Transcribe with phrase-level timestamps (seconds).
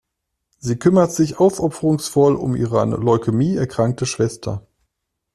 [0.57, 4.65] Sie kümmert sich aufopferungsvoll um ihre an Leukämie erkrankte Schwester.